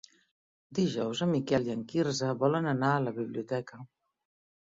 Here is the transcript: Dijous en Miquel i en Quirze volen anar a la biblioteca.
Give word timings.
Dijous 0.77 1.19
en 1.25 1.29
Miquel 1.33 1.67
i 1.69 1.73
en 1.73 1.83
Quirze 1.91 2.31
volen 2.45 2.69
anar 2.71 2.89
a 2.95 3.03
la 3.09 3.13
biblioteca. 3.21 3.83